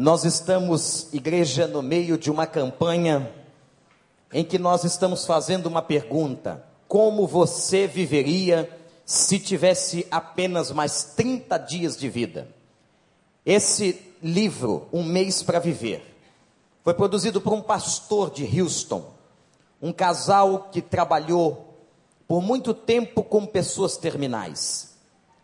[0.00, 3.34] Nós estamos, igreja, no meio de uma campanha
[4.32, 8.70] em que nós estamos fazendo uma pergunta: como você viveria
[9.04, 12.46] se tivesse apenas mais 30 dias de vida?
[13.44, 16.00] Esse livro, Um Mês para Viver,
[16.84, 19.04] foi produzido por um pastor de Houston,
[19.82, 21.74] um casal que trabalhou
[22.28, 24.96] por muito tempo com pessoas terminais.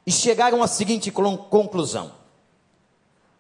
[0.07, 2.23] E chegaram à seguinte conclusão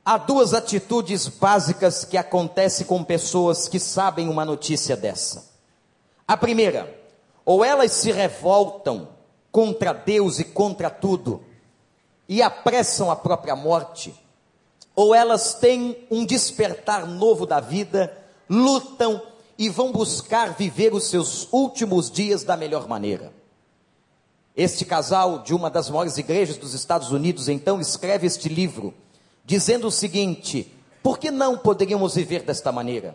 [0.07, 5.51] Há duas atitudes básicas que acontecem com pessoas que sabem uma notícia dessa.
[6.29, 6.95] A primeira,
[7.43, 9.09] ou elas se revoltam
[9.51, 11.43] contra Deus e contra tudo
[12.29, 14.15] e apressam a própria morte,
[14.95, 18.15] ou elas têm um despertar novo da vida,
[18.49, 19.23] lutam
[19.57, 23.33] e vão buscar viver os seus últimos dias da melhor maneira.
[24.55, 28.93] Este casal de uma das maiores igrejas dos Estados Unidos então escreve este livro
[29.45, 30.73] dizendo o seguinte:
[31.03, 33.15] por que não poderíamos viver desta maneira?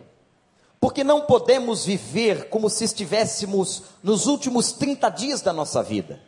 [0.80, 6.20] Porque não podemos viver como se estivéssemos nos últimos 30 dias da nossa vida.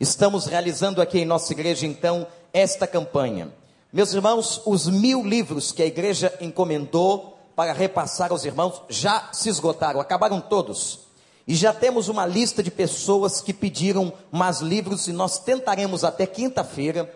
[0.00, 3.52] Estamos realizando aqui em nossa igreja, então, esta campanha.
[3.92, 9.48] Meus irmãos, os mil livros que a igreja encomendou para repassar aos irmãos já se
[9.48, 11.00] esgotaram, acabaram todos.
[11.46, 16.26] E já temos uma lista de pessoas que pediram mais livros e nós tentaremos até
[16.26, 17.12] quinta-feira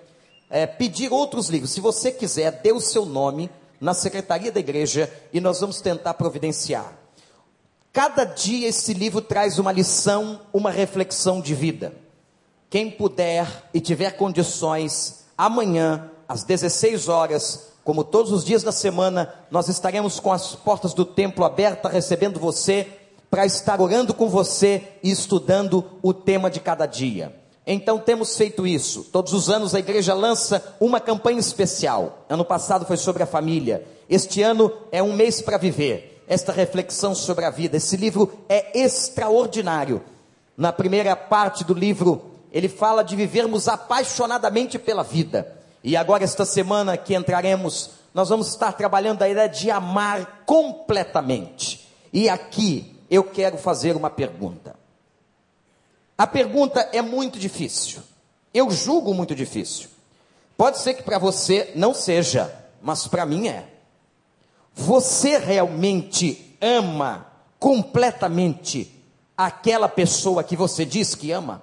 [0.49, 1.73] é, pedir outros livros.
[1.73, 6.15] Se você quiser, dê o seu nome na secretaria da igreja e nós vamos tentar
[6.15, 6.97] providenciar.
[7.93, 11.95] Cada dia esse livro traz uma lição, uma reflexão de vida.
[12.69, 19.33] Quem puder e tiver condições, amanhã, às 16 horas, como todos os dias da semana,
[19.51, 22.87] nós estaremos com as portas do templo abertas, recebendo você,
[23.31, 27.35] para estar orando com você e estudando o tema de cada dia.
[27.67, 29.05] Então temos feito isso.
[29.11, 32.25] Todos os anos a igreja lança uma campanha especial.
[32.29, 33.85] Ano passado foi sobre a família.
[34.09, 36.23] Este ano é um mês para viver.
[36.29, 37.77] Esta reflexão sobre a vida.
[37.77, 40.01] Esse livro é extraordinário.
[40.57, 42.23] Na primeira parte do livro,
[42.53, 45.53] ele fala de vivermos apaixonadamente pela vida.
[45.83, 51.87] E agora, esta semana que entraremos, nós vamos estar trabalhando a ideia de amar completamente.
[52.13, 54.86] E aqui eu quero fazer uma pergunta.
[56.17, 58.03] A pergunta é muito difícil.
[58.53, 59.89] Eu julgo muito difícil.
[60.57, 63.69] Pode ser que para você não seja, mas para mim é.
[64.73, 67.27] Você realmente ama
[67.59, 68.93] completamente
[69.37, 71.63] aquela pessoa que você diz que ama?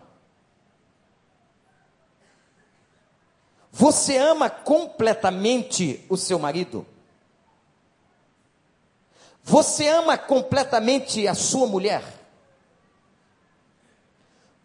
[3.71, 6.85] Você ama completamente o seu marido?
[9.43, 12.22] Você ama completamente a sua mulher?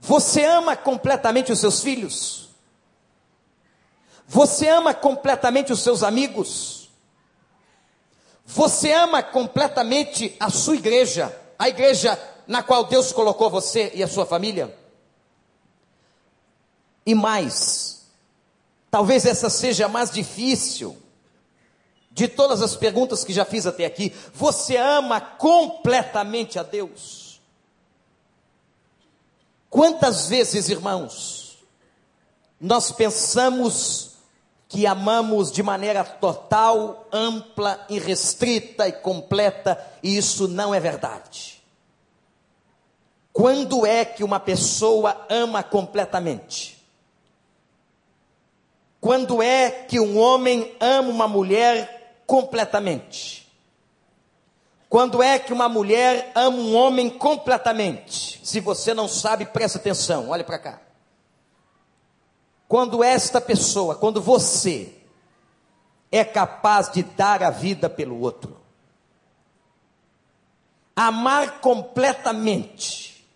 [0.00, 2.48] Você ama completamente os seus filhos?
[4.26, 6.90] Você ama completamente os seus amigos?
[8.44, 14.08] Você ama completamente a sua igreja, a igreja na qual Deus colocou você e a
[14.08, 14.74] sua família?
[17.04, 18.06] E mais,
[18.90, 20.96] talvez essa seja a mais difícil
[22.10, 24.14] de todas as perguntas que já fiz até aqui.
[24.34, 27.27] Você ama completamente a Deus?
[29.70, 31.58] Quantas vezes, irmãos,
[32.60, 34.16] nós pensamos
[34.68, 41.62] que amamos de maneira total, ampla, irrestrita e completa, e isso não é verdade.
[43.32, 46.76] Quando é que uma pessoa ama completamente?
[49.00, 53.37] Quando é que um homem ama uma mulher completamente?
[54.88, 58.40] Quando é que uma mulher ama um homem completamente?
[58.42, 60.80] Se você não sabe, presta atenção, olha para cá.
[62.66, 64.94] Quando esta pessoa, quando você
[66.10, 68.56] é capaz de dar a vida pelo outro,
[70.96, 73.26] amar completamente,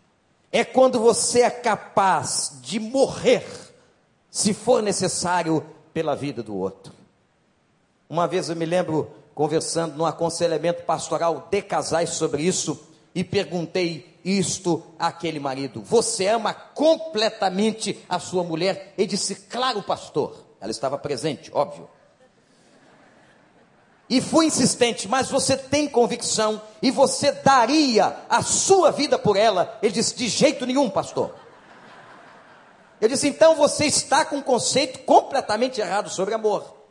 [0.50, 3.46] é quando você é capaz de morrer,
[4.30, 6.92] se for necessário, pela vida do outro.
[8.08, 14.19] Uma vez eu me lembro conversando no aconselhamento pastoral de casais sobre isso e perguntei
[14.25, 18.94] isto àquele marido: Você ama completamente a sua mulher?
[18.96, 20.52] Ele disse: Claro, pastor.
[20.61, 21.90] Ela estava presente, óbvio.
[24.08, 29.78] E fui insistente, mas você tem convicção e você daria a sua vida por ela?
[29.82, 31.35] Ele disse: De jeito nenhum, pastor.
[33.00, 36.81] Eu disse: Então você está com um conceito completamente errado sobre amor.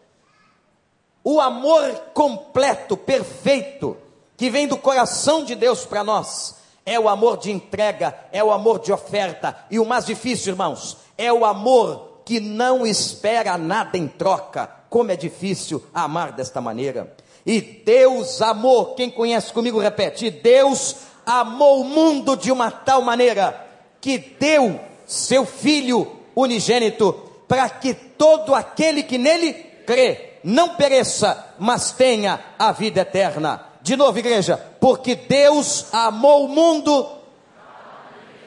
[1.24, 3.96] O amor completo, perfeito,
[4.36, 8.52] que vem do coração de Deus para nós, é o amor de entrega, é o
[8.52, 13.98] amor de oferta, e o mais difícil, irmãos, é o amor que não espera nada
[13.98, 17.16] em troca, como é difícil amar desta maneira.
[17.46, 20.96] E Deus amou, quem conhece comigo repete: Deus
[21.26, 23.68] amou o mundo de uma tal maneira
[24.00, 27.14] que deu seu Filho unigênito,
[27.48, 29.54] para que todo aquele que nele
[29.86, 33.66] crê não pereça, mas tenha a vida eterna.
[33.82, 37.10] De novo, igreja, porque Deus amou o mundo,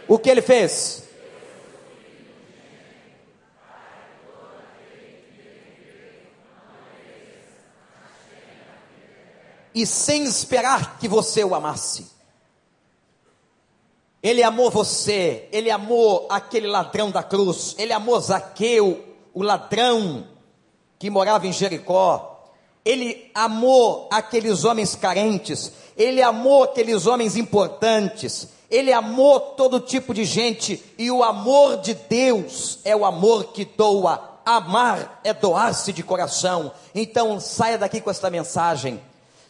[0.07, 1.03] o que ele fez?
[9.75, 12.13] E sem esperar que você o amasse.
[14.23, 19.05] Ele amou você, ele amou aquele ladrão da cruz, ele amou Zaqueu,
[19.35, 20.34] o ladrão
[20.99, 22.51] que morava em Jericó.
[22.85, 30.25] Ele amou aqueles homens carentes, ele amou aqueles homens importantes, ele amou todo tipo de
[30.25, 34.33] gente, e o amor de Deus é o amor que doa.
[34.45, 36.73] Amar é doar-se de coração.
[36.95, 39.01] Então saia daqui com esta mensagem.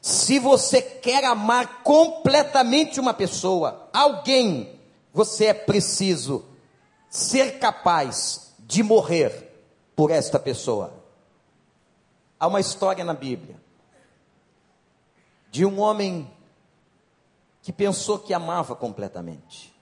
[0.00, 4.79] Se você quer amar completamente uma pessoa, alguém,
[5.12, 6.44] você é preciso
[7.08, 9.50] ser capaz de morrer
[9.97, 10.93] por esta pessoa.
[12.38, 13.56] Há uma história na Bíblia
[15.50, 16.28] de um homem
[17.62, 19.72] que pensou que amava completamente.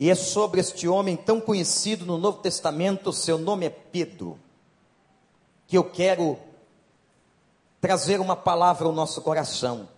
[0.00, 4.38] E é sobre este homem tão conhecido no Novo Testamento, seu nome é Pedro,
[5.66, 6.38] que eu quero
[7.80, 9.88] trazer uma palavra ao nosso coração.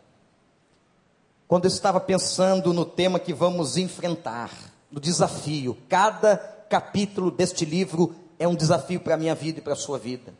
[1.46, 4.50] Quando eu estava pensando no tema que vamos enfrentar,
[4.90, 6.36] no desafio, cada
[6.69, 10.34] capítulo deste livro é um desafio para a minha vida e para a sua vida.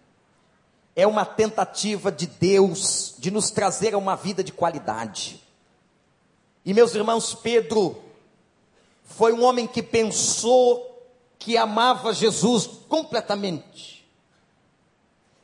[0.95, 5.41] É uma tentativa de Deus de nos trazer a uma vida de qualidade.
[6.65, 8.03] E meus irmãos, Pedro
[9.05, 10.87] foi um homem que pensou
[11.39, 14.01] que amava Jesus completamente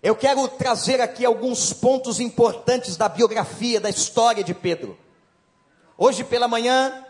[0.07, 4.97] eu quero trazer aqui alguns pontos importantes da biografia, da história de Pedro.
[5.99, 7.05] Hoje pela manhã,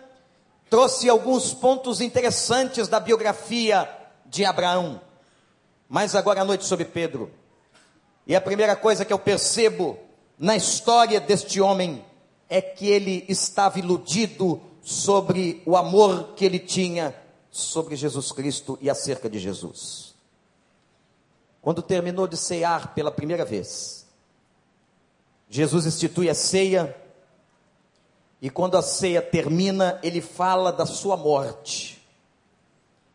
[0.71, 3.87] trouxe alguns pontos interessantes da biografia
[4.25, 4.99] de Abraão,
[5.87, 7.31] mas agora à noite sobre Pedro.
[8.26, 9.99] E a primeira coisa que eu percebo
[10.38, 12.05] na história deste homem
[12.49, 17.14] é que ele estava iludido sobre o amor que ele tinha
[17.50, 20.06] sobre Jesus Cristo e acerca de Jesus
[21.67, 24.06] quando terminou de cear pela primeira vez.
[25.49, 26.96] Jesus institui a ceia,
[28.40, 32.00] e quando a ceia termina, ele fala da sua morte.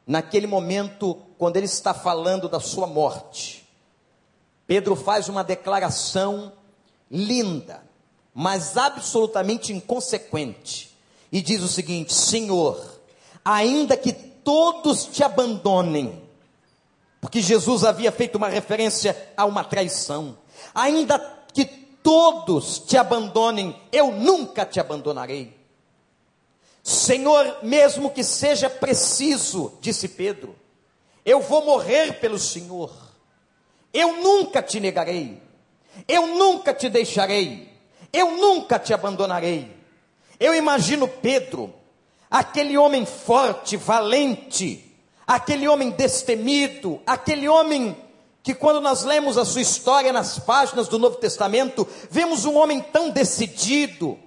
[0.05, 3.60] Naquele momento, quando ele está falando da sua morte,
[4.71, 6.53] Pedro faz uma declaração
[7.11, 7.83] linda,
[8.33, 10.95] mas absolutamente inconsequente,
[11.29, 12.81] e diz o seguinte: Senhor,
[13.43, 16.23] ainda que todos te abandonem,
[17.19, 20.37] porque Jesus havia feito uma referência a uma traição.
[20.73, 21.19] Ainda
[21.53, 25.53] que todos te abandonem, eu nunca te abandonarei.
[26.81, 30.55] Senhor, mesmo que seja preciso, disse Pedro,
[31.25, 33.10] eu vou morrer pelo Senhor.
[33.93, 35.41] Eu nunca te negarei.
[36.07, 37.69] Eu nunca te deixarei.
[38.13, 39.71] Eu nunca te abandonarei.
[40.39, 41.73] Eu imagino Pedro,
[42.29, 44.91] aquele homem forte, valente,
[45.27, 47.95] aquele homem destemido, aquele homem
[48.43, 52.81] que quando nós lemos a sua história nas páginas do Novo Testamento, vemos um homem
[52.81, 54.17] tão decidido,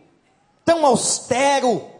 [0.64, 1.90] tão austero,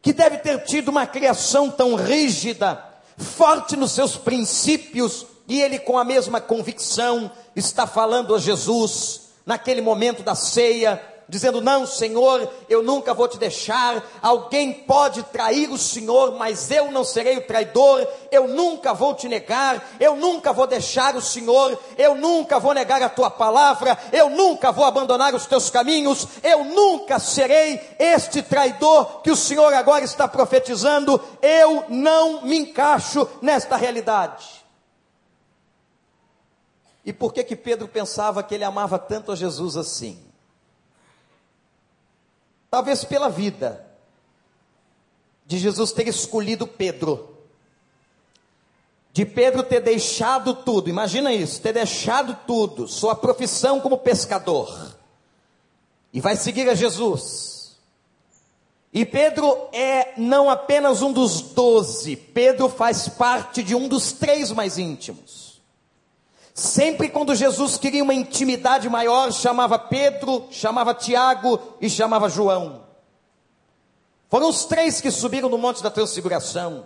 [0.00, 2.84] que deve ter tido uma criação tão rígida,
[3.16, 9.82] forte nos seus princípios, e ele com a mesma convicção está falando a Jesus naquele
[9.82, 14.02] momento da ceia, dizendo: Não, Senhor, eu nunca vou te deixar.
[14.22, 18.08] Alguém pode trair o Senhor, mas eu não serei o traidor.
[18.30, 19.86] Eu nunca vou te negar.
[20.00, 21.78] Eu nunca vou deixar o Senhor.
[21.98, 23.98] Eu nunca vou negar a tua palavra.
[24.10, 26.26] Eu nunca vou abandonar os teus caminhos.
[26.42, 31.20] Eu nunca serei este traidor que o Senhor agora está profetizando.
[31.42, 34.61] Eu não me encaixo nesta realidade.
[37.04, 40.32] E por que que Pedro pensava que ele amava tanto a Jesus assim?
[42.72, 43.84] talvez pela vida
[45.44, 47.36] de Jesus ter escolhido Pedro,
[49.12, 54.96] de Pedro ter deixado tudo, imagina isso, ter deixado tudo, sua profissão como pescador,
[56.14, 57.76] e vai seguir a Jesus.
[58.90, 64.50] E Pedro é não apenas um dos doze, Pedro faz parte de um dos três
[64.50, 65.51] mais íntimos.
[66.54, 72.84] Sempre quando Jesus queria uma intimidade maior, chamava Pedro, chamava Tiago e chamava João.
[74.28, 76.84] Foram os três que subiram no Monte da Transfiguração.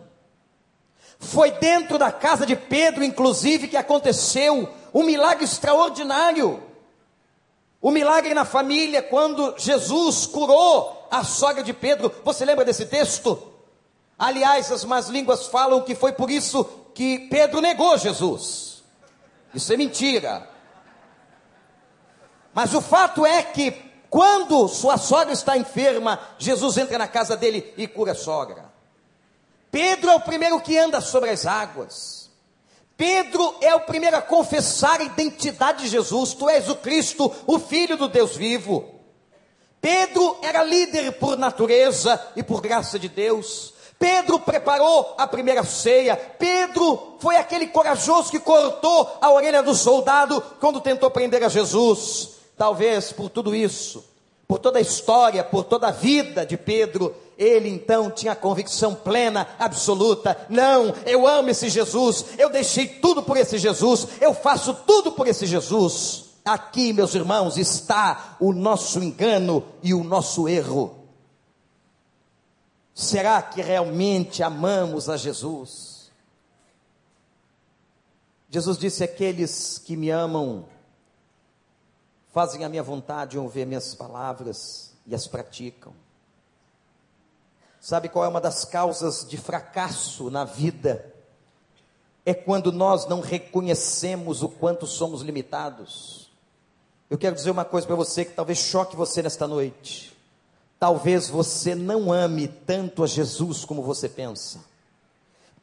[1.18, 6.62] Foi dentro da casa de Pedro, inclusive, que aconteceu um milagre extraordinário.
[7.80, 12.12] O milagre na família, quando Jesus curou a sogra de Pedro.
[12.24, 13.52] Você lembra desse texto?
[14.18, 18.75] Aliás, as más línguas falam que foi por isso que Pedro negou Jesus.
[19.54, 20.48] Isso é mentira.
[22.52, 23.70] Mas o fato é que,
[24.08, 28.72] quando sua sogra está enferma, Jesus entra na casa dele e cura a sogra.
[29.70, 32.30] Pedro é o primeiro que anda sobre as águas.
[32.96, 36.32] Pedro é o primeiro a confessar a identidade de Jesus.
[36.32, 38.94] Tu és o Cristo, o Filho do Deus vivo.
[39.80, 43.74] Pedro era líder por natureza e por graça de Deus.
[43.98, 46.16] Pedro preparou a primeira ceia.
[46.16, 52.36] Pedro foi aquele corajoso que cortou a orelha do soldado quando tentou prender a Jesus.
[52.56, 54.04] Talvez por tudo isso,
[54.46, 58.94] por toda a história, por toda a vida de Pedro, ele então tinha a convicção
[58.94, 64.74] plena, absoluta: não, eu amo esse Jesus, eu deixei tudo por esse Jesus, eu faço
[64.86, 66.24] tudo por esse Jesus.
[66.44, 71.05] Aqui, meus irmãos, está o nosso engano e o nosso erro.
[72.98, 76.10] Será que realmente amamos a Jesus?
[78.48, 80.66] Jesus disse: Aqueles que me amam
[82.32, 85.92] fazem a minha vontade, ouvir minhas palavras e as praticam.
[87.78, 91.14] Sabe qual é uma das causas de fracasso na vida?
[92.24, 96.30] É quando nós não reconhecemos o quanto somos limitados.
[97.10, 100.15] Eu quero dizer uma coisa para você que talvez choque você nesta noite.
[100.78, 104.60] Talvez você não ame tanto a Jesus como você pensa.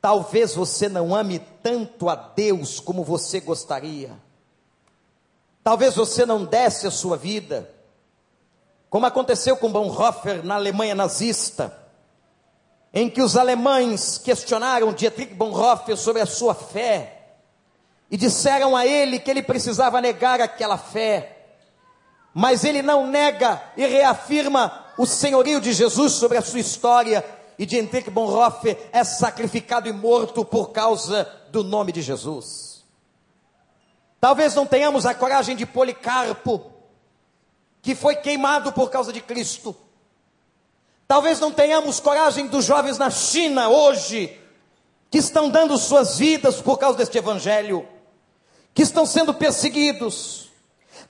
[0.01, 4.11] Talvez você não ame tanto a Deus como você gostaria.
[5.63, 7.69] Talvez você não desse a sua vida,
[8.89, 11.73] como aconteceu com Bonhoeffer na Alemanha nazista,
[12.93, 17.29] em que os alemães questionaram Dietrich Bonhoeffer sobre a sua fé
[18.11, 21.37] e disseram a ele que ele precisava negar aquela fé,
[22.33, 27.23] mas ele não nega e reafirma o senhorio de Jesus sobre a sua história,
[27.57, 32.83] e de Dietrich Bonhoeffer é sacrificado e morto por causa do nome de Jesus.
[34.19, 36.71] Talvez não tenhamos a coragem de Policarpo,
[37.81, 39.75] que foi queimado por causa de Cristo.
[41.07, 44.39] Talvez não tenhamos coragem dos jovens na China hoje,
[45.11, 47.87] que estão dando suas vidas por causa deste evangelho,
[48.73, 50.49] que estão sendo perseguidos.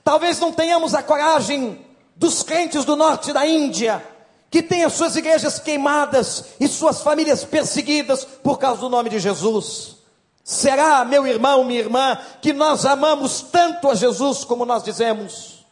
[0.02, 1.86] Talvez não tenhamos a coragem
[2.16, 4.04] dos crentes do norte da Índia,
[4.50, 9.18] que têm as suas igrejas queimadas e suas famílias perseguidas por causa do nome de
[9.18, 9.96] Jesus.
[10.44, 15.64] Será, meu irmão, minha irmã, que nós amamos tanto a Jesus como nós dizemos?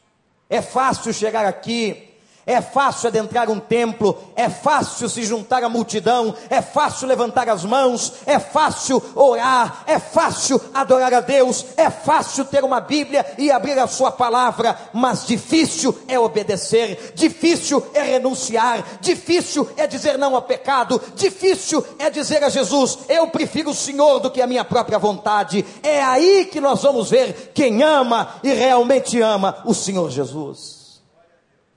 [0.49, 2.12] É fácil chegar aqui
[2.47, 7.65] é fácil adentrar um templo, é fácil se juntar à multidão, é fácil levantar as
[7.65, 13.51] mãos, é fácil orar, é fácil adorar a Deus, é fácil ter uma Bíblia e
[13.51, 20.35] abrir a sua palavra, mas difícil é obedecer, difícil é renunciar, difícil é dizer não
[20.35, 24.65] ao pecado, difícil é dizer a Jesus: Eu prefiro o Senhor do que a minha
[24.65, 25.65] própria vontade.
[25.83, 30.82] É aí que nós vamos ver quem ama e realmente ama o Senhor Jesus.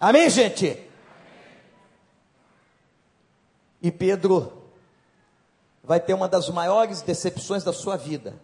[0.06, 0.80] Amém, gente?
[3.82, 4.54] E Pedro
[5.84, 8.40] vai ter uma das maiores decepções da sua vida.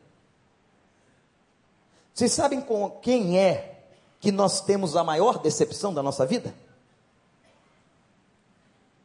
[2.16, 3.84] Vocês sabem com quem é
[4.20, 6.52] que nós temos a maior decepção da nossa vida?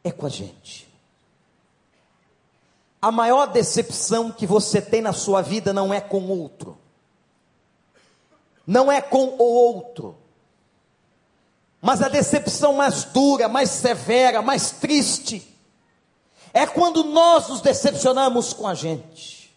[0.03, 0.91] É com a gente.
[3.03, 6.79] A maior decepção que você tem na sua vida não é com outro.
[8.67, 10.17] Não é com o outro
[11.87, 15.57] mas a decepção mais dura, mais severa, mais triste,
[16.53, 19.57] é quando nós nos decepcionamos com a gente,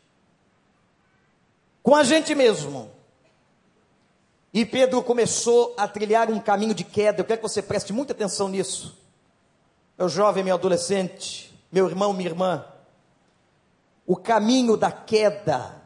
[1.81, 2.91] com a gente mesmo.
[4.53, 7.21] E Pedro começou a trilhar um caminho de queda.
[7.21, 8.95] Eu quero que você preste muita atenção nisso.
[9.97, 12.63] Meu jovem, meu adolescente, meu irmão, minha irmã.
[14.05, 15.81] O caminho da queda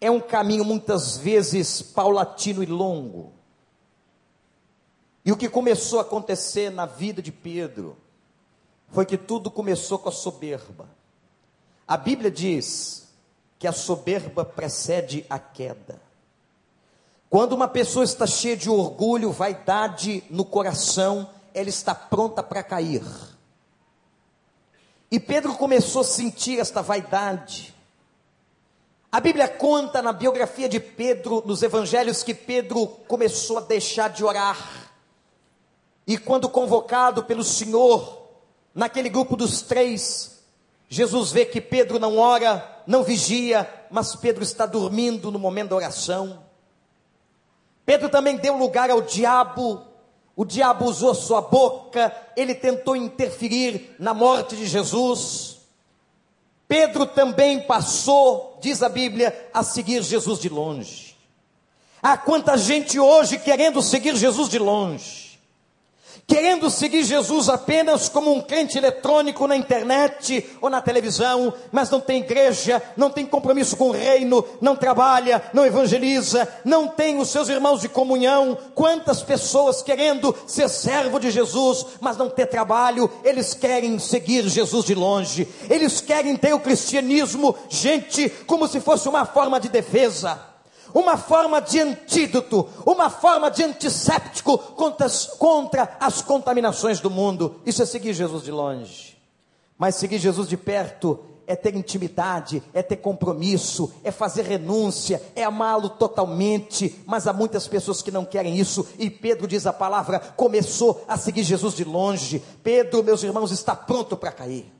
[0.00, 3.39] é um caminho muitas vezes paulatino e longo.
[5.30, 7.96] E o que começou a acontecer na vida de Pedro
[8.90, 10.88] foi que tudo começou com a soberba.
[11.86, 13.06] A Bíblia diz
[13.56, 16.02] que a soberba precede a queda.
[17.28, 23.04] Quando uma pessoa está cheia de orgulho, vaidade no coração, ela está pronta para cair.
[25.12, 27.72] E Pedro começou a sentir esta vaidade.
[29.12, 34.24] A Bíblia conta na biografia de Pedro, nos evangelhos, que Pedro começou a deixar de
[34.24, 34.79] orar
[36.10, 38.26] e quando convocado pelo Senhor,
[38.74, 40.40] naquele grupo dos três,
[40.88, 45.76] Jesus vê que Pedro não ora, não vigia, mas Pedro está dormindo no momento da
[45.76, 46.42] oração.
[47.86, 49.82] Pedro também deu lugar ao diabo.
[50.34, 55.58] O diabo usou sua boca, ele tentou interferir na morte de Jesus.
[56.66, 61.16] Pedro também passou, diz a Bíblia, a seguir Jesus de longe.
[62.02, 65.19] Há quanta gente hoje querendo seguir Jesus de longe
[66.30, 72.00] querendo seguir Jesus apenas como um crente eletrônico na internet ou na televisão, mas não
[72.00, 77.30] tem igreja, não tem compromisso com o reino, não trabalha, não evangeliza, não tem os
[77.30, 78.56] seus irmãos de comunhão.
[78.76, 84.84] Quantas pessoas querendo ser servo de Jesus, mas não ter trabalho, eles querem seguir Jesus
[84.84, 90.49] de longe, eles querem ter o cristianismo, gente, como se fosse uma forma de defesa
[90.94, 97.60] uma forma de antídoto, uma forma de antisséptico contra as, contra as contaminações do mundo.
[97.64, 99.18] Isso é seguir Jesus de longe.
[99.78, 105.42] Mas seguir Jesus de perto é ter intimidade, é ter compromisso, é fazer renúncia, é
[105.42, 107.02] amá-lo totalmente.
[107.04, 111.16] Mas há muitas pessoas que não querem isso, e Pedro diz a palavra: começou a
[111.16, 112.40] seguir Jesus de longe.
[112.62, 114.70] Pedro, meus irmãos, está pronto para cair.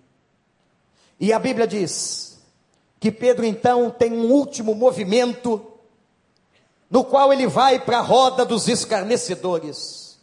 [1.18, 2.38] E a Bíblia diz
[3.00, 5.69] que Pedro então tem um último movimento
[6.90, 10.18] no qual ele vai para a roda dos escarnecedores.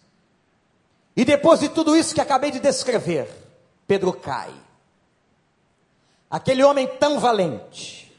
[1.15, 3.29] E depois de tudo isso que acabei de descrever,
[3.87, 4.53] Pedro cai.
[6.29, 8.13] Aquele homem tão valente,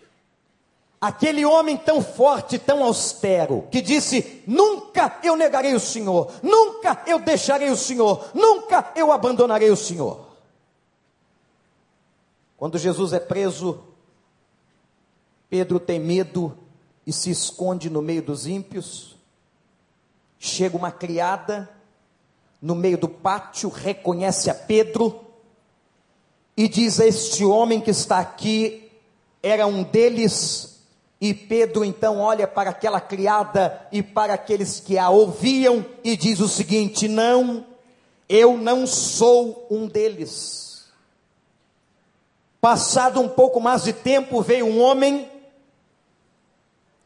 [0.99, 7.19] aquele homem tão forte, tão austero, que disse: Nunca eu negarei o Senhor, nunca eu
[7.19, 10.27] deixarei o Senhor, nunca eu abandonarei o Senhor.
[12.57, 13.85] Quando Jesus é preso,
[15.49, 16.59] Pedro tem medo
[17.09, 19.17] e se esconde no meio dos ímpios.
[20.39, 21.67] Chega uma criada
[22.61, 25.25] no meio do pátio, reconhece a Pedro
[26.55, 28.93] e diz a este homem que está aqui,
[29.43, 30.83] era um deles.
[31.19, 36.41] E Pedro então olha para aquela criada e para aqueles que a ouviam e diz
[36.41, 37.65] o seguinte: Não,
[38.29, 40.85] eu não sou um deles.
[42.61, 45.38] Passado um pouco mais de tempo, veio um homem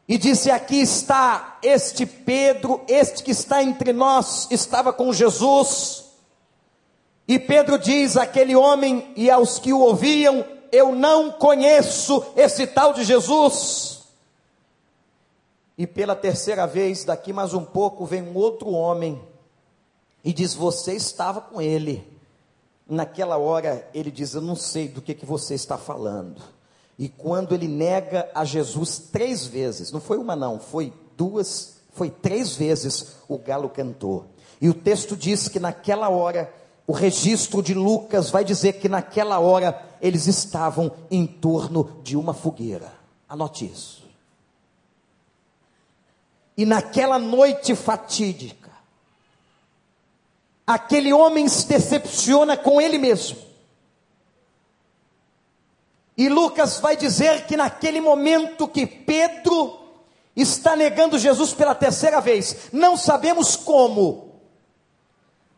[0.07, 6.03] e disse: Aqui está este Pedro, este que está entre nós, estava com Jesus.
[7.27, 12.93] E Pedro diz àquele homem e aos que o ouviam: Eu não conheço esse tal
[12.93, 14.03] de Jesus.
[15.77, 19.21] E pela terceira vez, daqui mais um pouco, vem um outro homem
[20.23, 22.11] e diz: Você estava com ele.
[22.85, 26.41] Naquela hora, ele diz: Eu não sei do que, que você está falando.
[26.97, 32.09] E quando ele nega a Jesus três vezes, não foi uma não, foi duas, foi
[32.09, 34.25] três vezes o galo cantou.
[34.61, 36.53] E o texto diz que naquela hora,
[36.85, 42.33] o registro de Lucas vai dizer que naquela hora eles estavam em torno de uma
[42.33, 42.91] fogueira.
[43.27, 44.03] Anote isso.
[46.55, 48.69] E naquela noite fatídica,
[50.67, 53.52] aquele homem se decepciona com ele mesmo
[56.15, 59.79] e Lucas vai dizer que naquele momento que Pedro
[60.35, 64.39] está negando Jesus pela terceira vez, não sabemos como,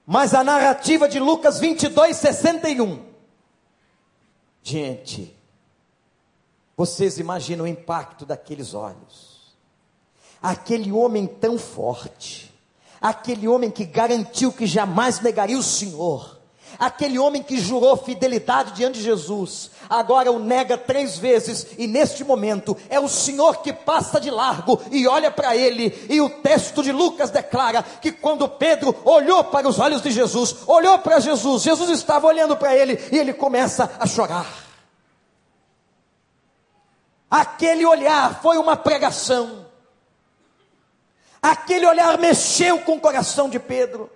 [0.06, 3.04] mas a narrativa de Lucas 22, 61.
[4.63, 5.36] Gente,
[6.76, 9.56] vocês imaginam o impacto daqueles olhos.
[10.41, 12.54] Aquele homem tão forte,
[13.02, 16.35] aquele homem que garantiu que jamais negaria o Senhor,
[16.78, 22.24] Aquele homem que jurou fidelidade diante de Jesus, agora o nega três vezes, e neste
[22.24, 26.84] momento é o Senhor que passa de largo e olha para ele, e o texto
[26.84, 31.64] de Lucas declara que quando Pedro olhou para os olhos de Jesus, olhou para Jesus,
[31.64, 34.46] Jesus estava olhando para ele e ele começa a chorar.
[37.30, 39.66] Aquele olhar foi uma pregação,
[41.42, 44.10] aquele olhar mexeu com o coração de Pedro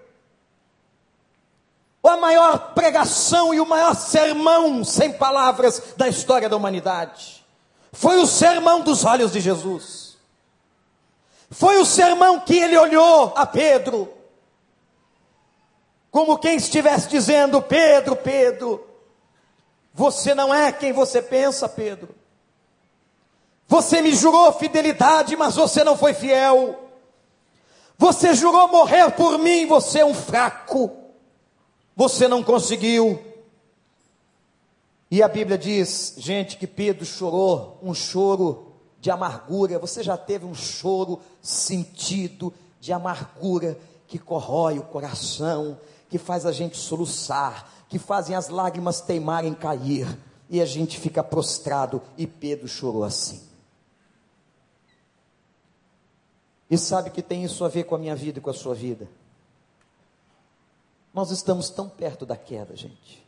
[2.07, 7.45] a maior pregação e o maior sermão, sem palavras, da história da humanidade.
[7.91, 10.17] Foi o sermão dos olhos de Jesus.
[11.49, 14.13] Foi o sermão que ele olhou a Pedro,
[16.11, 18.87] como quem estivesse dizendo: Pedro, Pedro,
[19.93, 22.15] você não é quem você pensa, Pedro.
[23.67, 26.87] Você me jurou fidelidade, mas você não foi fiel.
[27.97, 30.98] Você jurou morrer por mim, você é um fraco.
[31.99, 33.21] Você não conseguiu.
[35.11, 39.77] E a Bíblia diz, gente, que Pedro chorou um choro de amargura.
[39.79, 45.77] Você já teve um choro sentido de amargura que corrói o coração,
[46.09, 50.07] que faz a gente soluçar, que fazem as lágrimas teimarem cair,
[50.49, 53.41] e a gente fica prostrado, e Pedro chorou assim.
[56.71, 58.73] E sabe que tem isso a ver com a minha vida e com a sua
[58.73, 59.18] vida.
[61.13, 63.25] Nós estamos tão perto da queda, gente.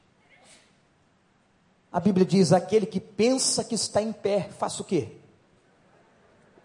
[1.91, 5.17] A Bíblia diz: aquele que pensa que está em pé, faça o quê?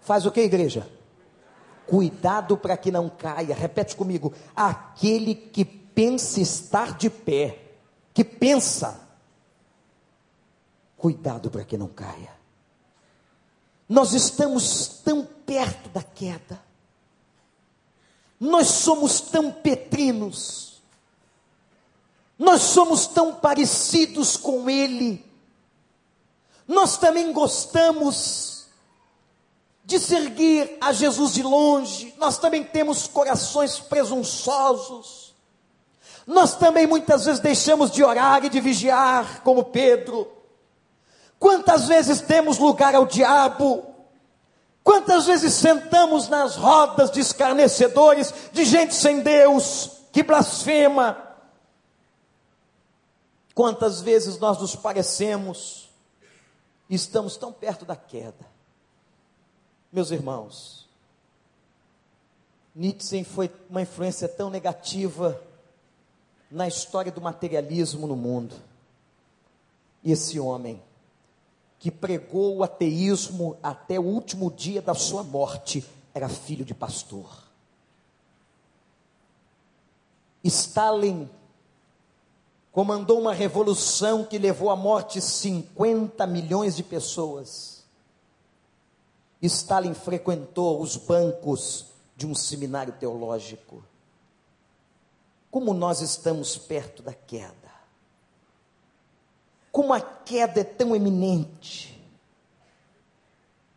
[0.00, 0.88] Faz o que, igreja?
[1.86, 3.54] Cuidado para que não caia.
[3.54, 7.58] Repete comigo: aquele que pensa estar de pé,
[8.12, 9.00] que pensa,
[10.96, 12.36] cuidado para que não caia.
[13.88, 16.60] Nós estamos tão perto da queda,
[18.38, 20.75] nós somos tão petrinos,
[22.38, 25.24] nós somos tão parecidos com Ele,
[26.66, 28.66] nós também gostamos
[29.84, 35.32] de seguir a Jesus de longe, nós também temos corações presunçosos,
[36.26, 40.26] nós também muitas vezes deixamos de orar e de vigiar, como Pedro.
[41.38, 43.84] Quantas vezes temos lugar ao diabo?
[44.82, 51.25] Quantas vezes sentamos nas rodas de escarnecedores, de gente sem Deus, que blasfema?
[53.56, 55.88] Quantas vezes nós nos parecemos
[56.90, 58.44] e estamos tão perto da queda?
[59.90, 60.86] Meus irmãos,
[62.74, 65.40] Nietzsche foi uma influência tão negativa
[66.50, 68.54] na história do materialismo no mundo.
[70.04, 70.82] E esse homem,
[71.78, 77.42] que pregou o ateísmo até o último dia da sua morte, era filho de pastor.
[80.44, 81.26] Stalin
[82.76, 87.82] comandou uma revolução que levou à morte 50 milhões de pessoas.
[89.40, 93.82] Stalin frequentou os bancos de um seminário teológico
[95.50, 97.72] como nós estamos perto da queda.
[99.72, 101.98] Como a queda é tão eminente.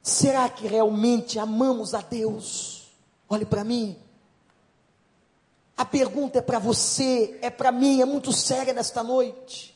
[0.04, 2.90] Será que realmente amamos a Deus?
[3.30, 3.98] Olhe para mim.
[5.80, 9.74] A pergunta é para você, é para mim, é muito séria nesta noite.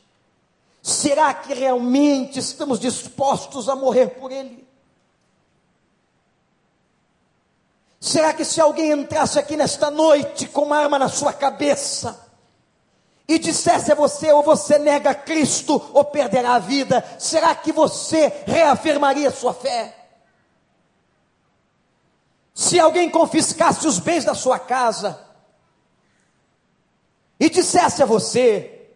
[0.82, 4.68] Será que realmente estamos dispostos a morrer por Ele?
[8.02, 12.30] Será que se alguém entrasse aqui nesta noite com uma arma na sua cabeça
[13.26, 18.44] e dissesse a você, ou você nega Cristo ou perderá a vida, será que você
[18.46, 19.96] reafirmaria sua fé?
[22.54, 25.32] Se alguém confiscasse os bens da sua casa
[27.40, 28.90] e dissesse a você,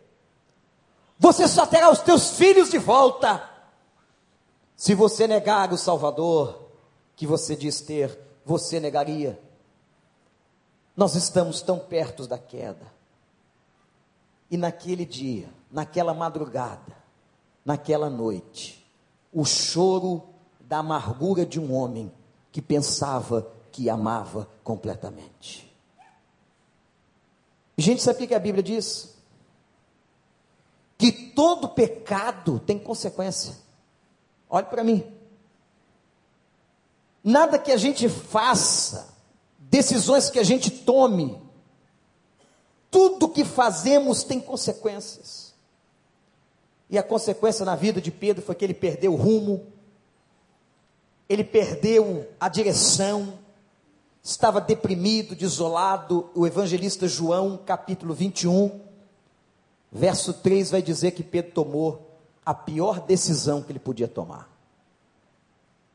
[1.20, 3.50] você só terá os teus filhos de volta
[4.76, 6.70] se você negar o Salvador
[7.16, 9.40] que você diz ter você negaria?
[10.96, 12.86] Nós estamos tão perto da queda.
[14.50, 16.96] E naquele dia, naquela madrugada,
[17.66, 18.88] naquela noite,
[19.34, 20.24] o choro
[20.62, 22.12] da amargura de um homem
[22.52, 25.67] que pensava que amava completamente.
[27.78, 29.16] Gente, sabe o que a Bíblia diz?
[30.98, 33.56] Que todo pecado tem consequência.
[34.50, 35.06] Olhe para mim.
[37.24, 39.14] Nada que a gente faça,
[39.60, 41.40] decisões que a gente tome,
[42.90, 45.54] tudo que fazemos tem consequências.
[46.90, 49.68] E a consequência na vida de Pedro foi que ele perdeu o rumo,
[51.28, 53.38] ele perdeu a direção,
[54.28, 56.30] estava deprimido, desolado.
[56.36, 58.82] O evangelista João, capítulo 21,
[59.90, 64.50] verso 3, vai dizer que Pedro tomou a pior decisão que ele podia tomar.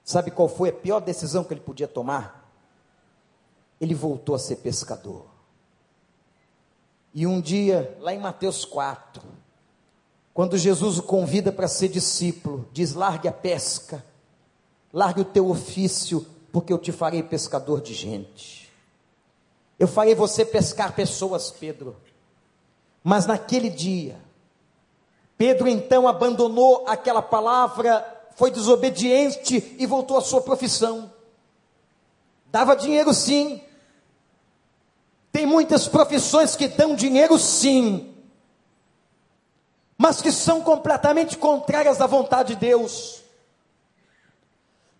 [0.02, 2.50] Sabe qual foi a pior decisão que ele podia tomar?
[3.78, 5.26] Ele voltou a ser pescador.
[7.12, 9.22] E um dia, lá em Mateus 4,
[10.32, 14.02] quando Jesus o convida para ser discípulo, diz: largue a pesca,
[14.90, 18.70] largue o teu ofício, porque eu te farei pescador de gente.
[19.78, 21.96] Eu farei você pescar pessoas, Pedro.
[23.02, 24.20] Mas naquele dia,
[25.36, 31.12] Pedro então abandonou aquela palavra foi desobediente e voltou à sua profissão.
[32.46, 33.62] Dava dinheiro sim.
[35.30, 38.14] Tem muitas profissões que dão dinheiro sim,
[39.96, 43.21] mas que são completamente contrárias à vontade de Deus.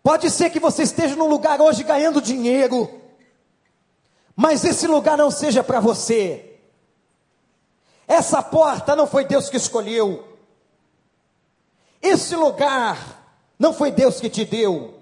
[0.03, 3.01] Pode ser que você esteja num lugar hoje ganhando dinheiro,
[4.35, 6.59] mas esse lugar não seja para você.
[8.09, 10.27] Essa porta não foi Deus que escolheu.
[12.01, 13.23] Esse lugar
[13.59, 15.01] não foi Deus que te deu.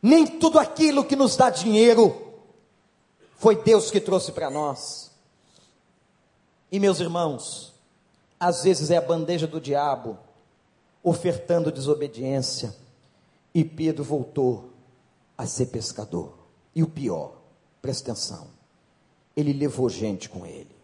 [0.00, 2.32] Nem tudo aquilo que nos dá dinheiro
[3.36, 5.10] foi Deus que trouxe para nós.
[6.70, 7.74] E meus irmãos,
[8.38, 10.16] às vezes é a bandeja do diabo
[11.02, 12.74] ofertando desobediência.
[13.54, 14.70] E Pedro voltou
[15.36, 16.34] a ser pescador.
[16.74, 17.32] E o pior,
[17.82, 18.46] presta atenção,
[19.36, 20.74] ele levou gente com ele.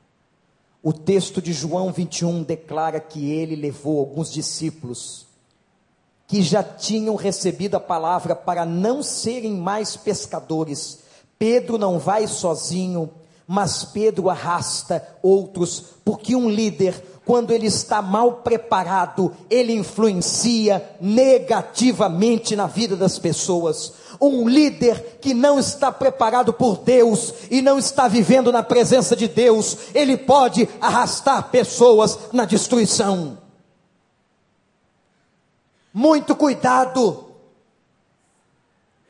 [0.82, 5.26] O texto de João 21 declara que ele levou alguns discípulos
[6.26, 11.00] que já tinham recebido a palavra para não serem mais pescadores.
[11.38, 13.10] Pedro não vai sozinho,
[13.46, 22.54] mas Pedro arrasta outros, porque um líder, quando ele está mal preparado, ele influencia negativamente
[22.54, 23.94] na vida das pessoas.
[24.20, 29.26] Um líder que não está preparado por Deus e não está vivendo na presença de
[29.26, 33.36] Deus, ele pode arrastar pessoas na destruição.
[35.92, 37.24] Muito cuidado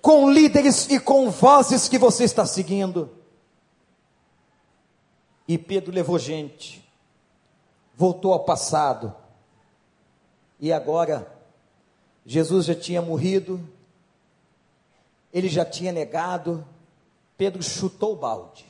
[0.00, 3.10] com líderes e com vozes que você está seguindo.
[5.46, 6.85] E Pedro levou gente,
[7.96, 9.14] voltou ao passado,
[10.60, 11.32] e agora
[12.24, 13.60] Jesus já tinha morrido,
[15.32, 16.66] ele já tinha negado,
[17.36, 18.66] Pedro chutou o balde,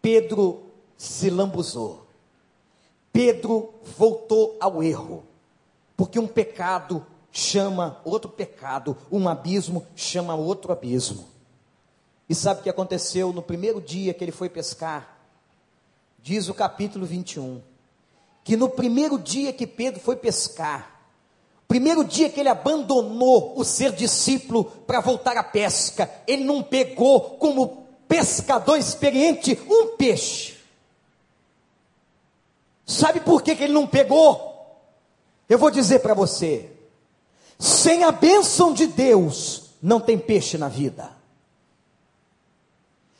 [0.00, 2.06] Pedro se lambuzou,
[3.12, 5.24] Pedro voltou ao erro.
[5.96, 11.24] Porque um pecado chama outro pecado, um abismo chama outro abismo.
[12.28, 15.13] E sabe o que aconteceu no primeiro dia que ele foi pescar?
[16.24, 17.60] Diz o capítulo 21,
[18.42, 20.98] que no primeiro dia que Pedro foi pescar,
[21.68, 27.36] primeiro dia que ele abandonou o ser discípulo para voltar à pesca, ele não pegou
[27.36, 30.56] como pescador experiente um peixe.
[32.86, 34.80] Sabe por que, que ele não pegou?
[35.46, 36.70] Eu vou dizer para você:
[37.58, 41.14] sem a bênção de Deus, não tem peixe na vida.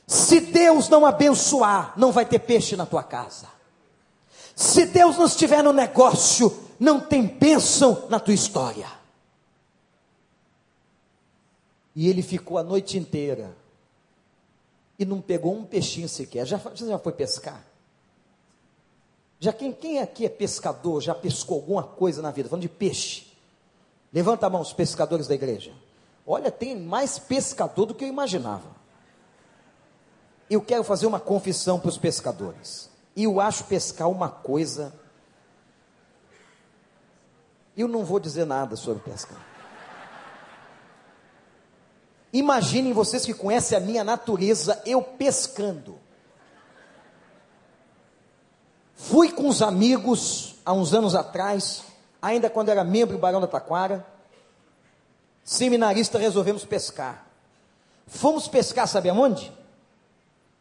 [0.07, 3.49] Se Deus não abençoar, não vai ter peixe na tua casa.
[4.55, 8.87] Se Deus não estiver no negócio, não tem bênção na tua história.
[11.95, 13.57] E ele ficou a noite inteira
[14.99, 16.47] e não pegou um peixinho sequer.
[16.47, 17.65] Já, já foi pescar?
[19.41, 22.49] Já quem, quem aqui é pescador, já pescou alguma coisa na vida?
[22.49, 23.27] Falando de peixe.
[24.13, 25.73] Levanta a mão, os pescadores da igreja.
[26.27, 28.74] Olha, tem mais pescador do que eu imaginava.
[30.49, 32.91] Eu quero fazer uma confissão para os pescadores.
[33.17, 34.93] Eu acho pescar uma coisa.
[37.77, 39.41] Eu não vou dizer nada sobre pescar.
[42.33, 45.99] Imaginem vocês que conhecem a minha natureza, eu pescando.
[48.97, 51.85] Fui com os amigos há uns anos atrás,
[52.21, 54.05] ainda quando era membro do Barão da Taquara,
[55.45, 57.25] seminarista, resolvemos pescar.
[58.07, 59.53] Fomos pescar, sabe aonde?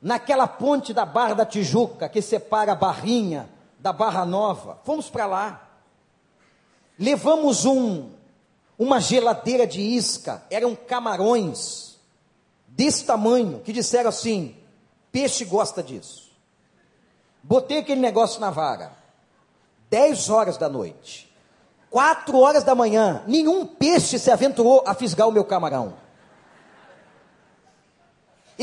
[0.04, 4.78] Naquela ponte da Barra da Tijuca, que separa a Barrinha da Barra Nova.
[4.84, 5.70] Fomos para lá.
[7.00, 8.10] Levamos um,
[8.78, 11.98] uma geladeira de isca, eram camarões
[12.68, 14.58] desse tamanho, que disseram assim:
[15.10, 16.32] peixe gosta disso.
[17.42, 18.92] Botei aquele negócio na vara.
[19.90, 21.34] 10 horas da noite.
[21.90, 23.24] 4 horas da manhã.
[23.26, 25.94] Nenhum peixe se aventurou a fisgar o meu camarão.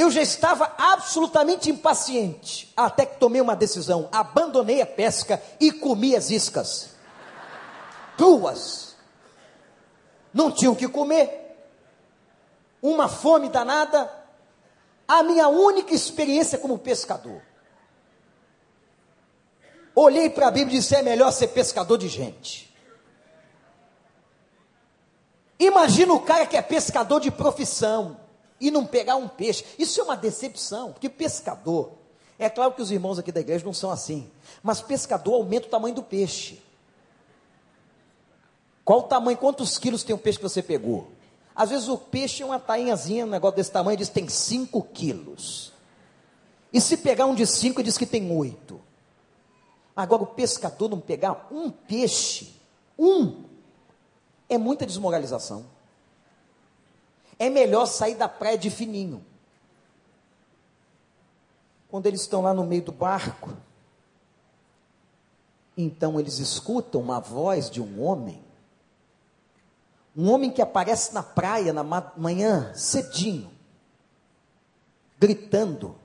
[0.01, 4.09] Eu já estava absolutamente impaciente, até que tomei uma decisão.
[4.11, 6.93] Abandonei a pesca e comi as iscas.
[8.17, 8.97] Cruas.
[10.33, 11.55] Não tinha o que comer.
[12.81, 14.11] Uma fome danada.
[15.07, 17.43] A minha única experiência como pescador.
[19.95, 22.75] Olhei para a Bíblia e disse: é melhor ser pescador de gente.
[25.59, 28.19] Imagina o cara que é pescador de profissão
[28.61, 29.65] e não pegar um peixe.
[29.79, 31.93] Isso é uma decepção, porque pescador.
[32.39, 34.31] É claro que os irmãos aqui da igreja não são assim,
[34.63, 36.61] mas pescador aumenta o tamanho do peixe.
[38.85, 41.09] Qual o tamanho, quantos quilos tem o peixe que você pegou?
[41.55, 44.83] Às vezes o peixe é uma tainhazinha, um negócio desse tamanho, diz que tem 5
[44.85, 45.73] quilos.
[46.73, 48.81] E se pegar um de 5, diz que tem 8.
[49.95, 52.55] Agora, o pescador não pegar um peixe,
[52.99, 53.45] um,
[54.49, 55.67] é muita desmoralização.
[57.41, 59.25] É melhor sair da praia de fininho.
[61.89, 63.51] Quando eles estão lá no meio do barco,
[65.77, 68.41] então eles escutam uma voz de um homem,
[70.17, 71.83] um homem que aparece na praia na
[72.17, 73.51] manhã, cedinho,
[75.19, 75.97] gritando: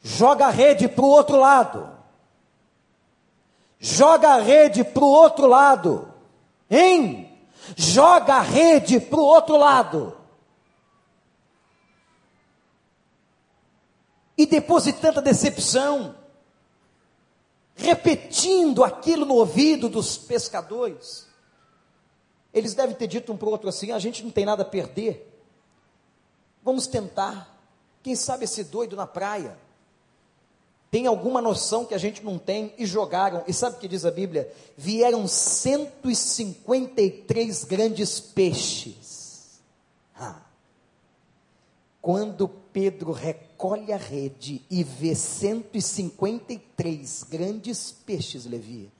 [0.00, 1.96] joga a rede para o outro lado
[3.78, 6.08] joga a rede para o outro lado.
[6.70, 7.25] Hein?
[7.74, 10.16] Joga a rede para o outro lado.
[14.36, 16.14] E depois de tanta decepção,
[17.74, 21.26] repetindo aquilo no ouvido dos pescadores,
[22.56, 24.66] Eles devem ter dito um para o outro assim: a gente não tem nada a
[24.66, 25.30] perder.
[26.62, 27.54] Vamos tentar.
[28.02, 29.58] Quem sabe esse doido na praia
[30.90, 33.44] tem alguma noção que a gente não tem e jogaram.
[33.46, 34.52] E sabe o que diz a Bíblia?
[34.76, 39.60] Vieram 153 grandes peixes.
[40.18, 40.40] Ah.
[42.00, 48.90] Quando Pedro recolhe a rede e vê 153 grandes peixes, Levi,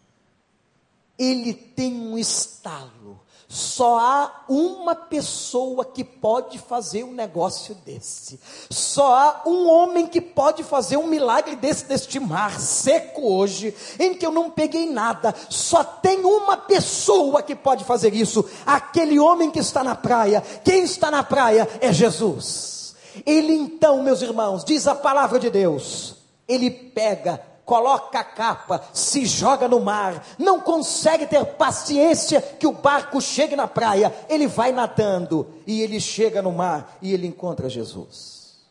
[1.18, 3.20] ele tem um estalo.
[3.48, 8.40] Só há uma pessoa que pode fazer um negócio desse.
[8.68, 14.14] Só há um homem que pode fazer um milagre desse neste mar seco hoje, em
[14.14, 15.32] que eu não peguei nada.
[15.48, 18.44] Só tem uma pessoa que pode fazer isso.
[18.66, 20.42] Aquele homem que está na praia.
[20.64, 22.96] Quem está na praia é Jesus.
[23.24, 26.16] Ele então, meus irmãos, diz a palavra de Deus.
[26.48, 32.72] Ele pega coloca a capa, se joga no mar, não consegue ter paciência que o
[32.72, 37.68] barco chegue na praia, ele vai nadando e ele chega no mar e ele encontra
[37.68, 38.64] Jesus.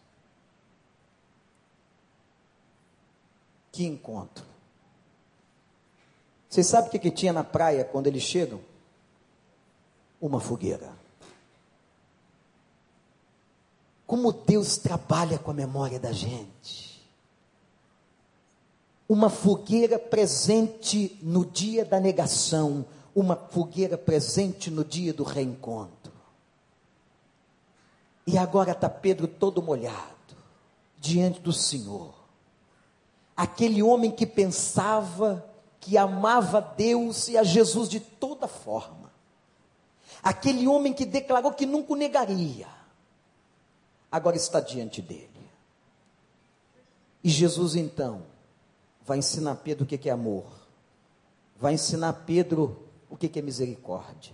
[3.69, 4.45] Que encontro!
[6.49, 8.61] Você sabe o que, que tinha na praia quando eles chegam?
[10.21, 10.93] Uma fogueira.
[14.07, 16.84] Como Deus trabalha com a memória da gente
[19.07, 26.11] uma fogueira presente no dia da negação, uma fogueira presente no dia do reencontro.
[28.25, 30.35] E agora está Pedro todo molhado,
[30.97, 32.13] diante do Senhor.
[33.37, 35.45] Aquele homem que pensava
[35.79, 39.13] que amava Deus e a Jesus de toda forma.
[40.23, 42.67] Aquele homem que declarou que nunca o negaria.
[44.11, 45.29] Agora está diante dele.
[47.23, 48.34] E Jesus então
[49.05, 50.45] vai ensinar Pedro o que é amor,
[51.55, 54.33] vai ensinar Pedro o que é misericórdia.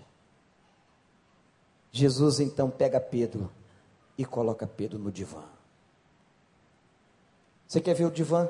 [1.92, 3.52] Jesus então pega Pedro
[4.18, 5.44] e coloca Pedro no divã.
[7.68, 8.50] Você quer ver o divã?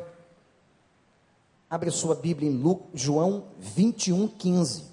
[1.69, 4.91] Abre sua Bíblia em Lu, João 21, 15.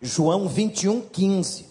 [0.00, 1.69] João 21, 15.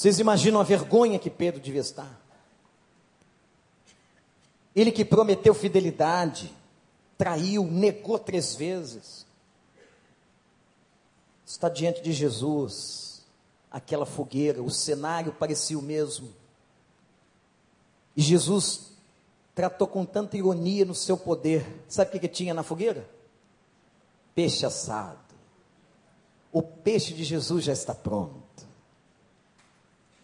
[0.00, 2.18] Vocês imaginam a vergonha que Pedro devia estar?
[4.74, 6.56] Ele que prometeu fidelidade,
[7.18, 9.26] traiu, negou três vezes.
[11.44, 13.26] Está diante de Jesus,
[13.70, 16.32] aquela fogueira, o cenário parecia o mesmo.
[18.16, 18.92] E Jesus
[19.54, 21.84] tratou com tanta ironia no seu poder.
[21.86, 23.06] Sabe o que, que tinha na fogueira?
[24.34, 25.18] Peixe assado.
[26.50, 28.39] O peixe de Jesus já está pronto.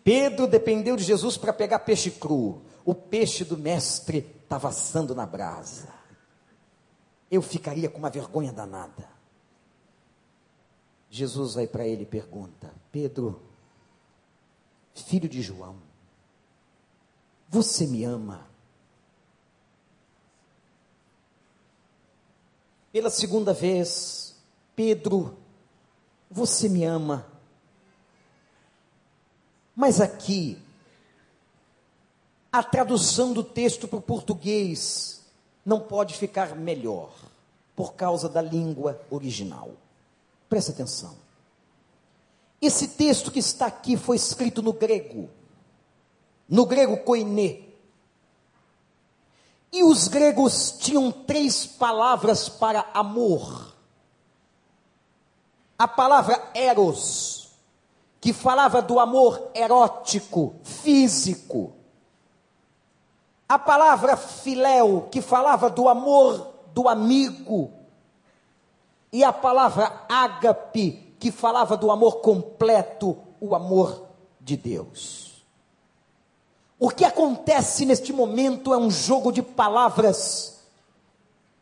[0.06, 2.62] Pedro dependeu de Jesus para pegar peixe cru.
[2.84, 5.92] O peixe do mestre estava assando na brasa.
[7.28, 9.10] Eu ficaria com uma vergonha danada.
[11.10, 13.42] Jesus vai para ele e pergunta: Pedro,
[14.94, 15.74] filho de João,
[17.48, 18.46] você me ama?
[22.92, 24.36] Pela segunda vez,
[24.76, 25.36] Pedro,
[26.30, 27.35] você me ama?
[29.76, 30.58] Mas aqui,
[32.50, 35.20] a tradução do texto para o português
[35.64, 37.12] não pode ficar melhor,
[37.74, 39.72] por causa da língua original.
[40.48, 41.14] Preste atenção.
[42.62, 45.28] Esse texto que está aqui foi escrito no grego,
[46.48, 47.60] no grego koiné.
[49.70, 53.74] E os gregos tinham três palavras para amor.
[55.78, 57.45] A palavra eros,
[58.20, 61.72] que falava do amor erótico, físico.
[63.48, 67.70] A palavra filéu, que falava do amor do amigo.
[69.12, 74.06] E a palavra ágape, que falava do amor completo, o amor
[74.40, 75.44] de Deus.
[76.78, 80.56] O que acontece neste momento é um jogo de palavras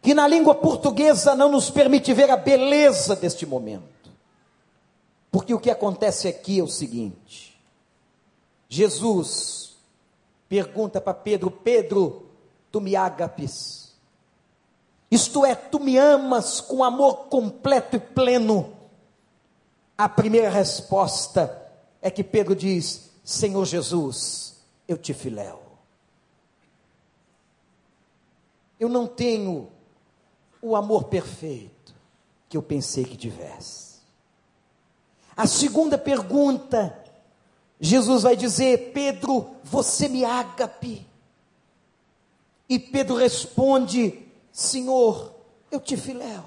[0.02, 3.93] que na língua portuguesa não nos permite ver a beleza deste momento.
[5.34, 7.60] Porque o que acontece aqui é o seguinte:
[8.68, 9.76] Jesus
[10.48, 12.26] pergunta para Pedro: Pedro,
[12.70, 13.96] tu me agapes?
[15.10, 18.76] Isto é, tu me amas com amor completo e pleno?
[19.98, 21.68] A primeira resposta
[22.00, 25.60] é que Pedro diz: Senhor Jesus, eu te filéu.
[28.78, 29.68] Eu não tenho
[30.62, 31.92] o amor perfeito
[32.48, 33.93] que eu pensei que tivesse.
[35.36, 36.96] A segunda pergunta,
[37.80, 41.06] Jesus vai dizer: Pedro, você me ágape.
[42.68, 45.34] E Pedro responde: Senhor,
[45.70, 46.44] eu te filéu.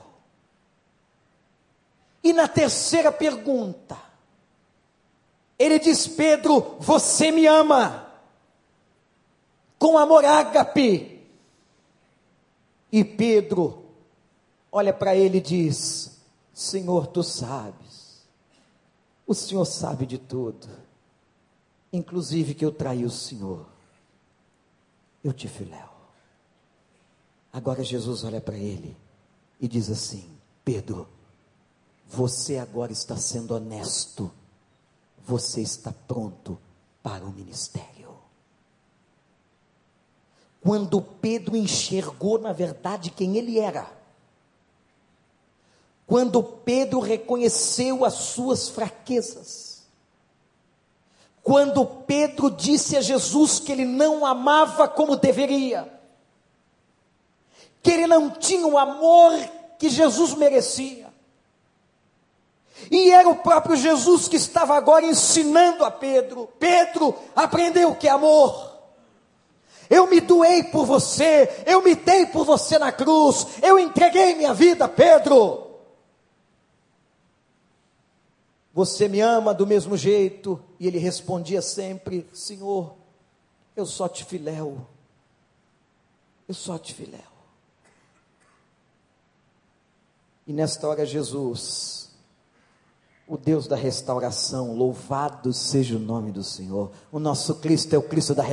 [2.23, 3.97] E na terceira pergunta,
[5.59, 8.05] ele diz: Pedro, você me ama.
[9.77, 11.17] Com amor ágape.
[12.91, 13.85] E Pedro
[14.71, 16.19] olha para ele e diz:
[16.53, 17.86] Senhor, tu sabes.
[19.27, 20.67] O Senhor sabe de tudo.
[21.93, 23.67] Inclusive que eu traí o Senhor.
[25.23, 25.89] Eu te filéu.
[27.53, 28.97] Agora Jesus olha para ele
[29.59, 30.27] e diz assim:
[30.63, 31.07] Pedro,
[32.07, 34.31] você agora está sendo honesto
[35.27, 36.57] você está pronto
[37.03, 38.15] para o ministério.
[40.61, 43.91] Quando Pedro enxergou, na verdade, quem ele era,
[46.07, 49.83] quando Pedro reconheceu as suas fraquezas,
[51.43, 55.91] quando Pedro disse a Jesus que ele não amava como deveria,
[57.83, 59.33] que ele não tinha o amor
[59.77, 61.07] que Jesus merecia,
[62.89, 68.07] e era o próprio Jesus que estava agora ensinando a Pedro: Pedro, aprendeu o que
[68.07, 68.77] é amor.
[69.89, 74.53] Eu me doei por você, eu me dei por você na cruz, eu entreguei minha
[74.53, 75.66] vida, Pedro.
[78.77, 80.63] Você me ama do mesmo jeito?
[80.79, 82.93] E ele respondia sempre: Senhor,
[83.75, 84.85] eu só te filéu.
[86.47, 87.19] Eu só te filéu.
[90.45, 92.07] E nesta hora, Jesus
[93.27, 96.91] o Deus da restauração, louvado seja o nome do Senhor.
[97.11, 98.43] O nosso Cristo é o Cristo da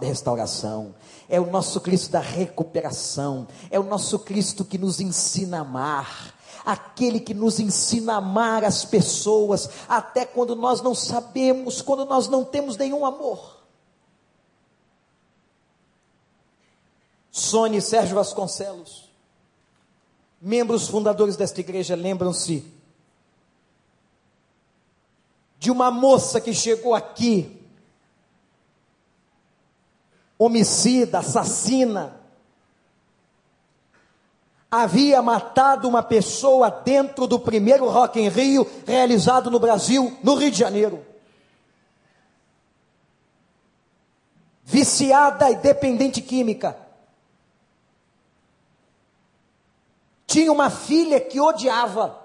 [0.00, 0.92] restauração,
[1.28, 6.33] é o nosso Cristo da recuperação, é o nosso Cristo que nos ensina a amar,
[6.64, 12.28] aquele que nos ensina a amar as pessoas, até quando nós não sabemos, quando nós
[12.28, 13.62] não temos nenhum amor.
[17.30, 19.10] Sônia e Sérgio Vasconcelos,
[20.40, 22.64] membros fundadores desta igreja, lembram-se
[25.58, 27.60] de uma moça que chegou aqui,
[30.38, 32.20] homicida, assassina,
[34.82, 40.50] havia matado uma pessoa dentro do primeiro Rock em Rio realizado no Brasil, no Rio
[40.50, 41.04] de Janeiro.
[44.64, 46.76] Viciada e dependente química.
[50.26, 52.24] Tinha uma filha que odiava